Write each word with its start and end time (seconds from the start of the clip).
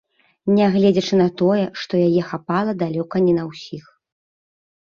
Нягледзячы 0.59 1.19
на 1.21 1.27
тое, 1.41 1.65
што 1.81 1.93
яе 2.07 2.21
хапала 2.31 2.71
далёка 2.83 3.15
не 3.27 3.33
на 3.39 3.43
ўсіх. 3.51 3.85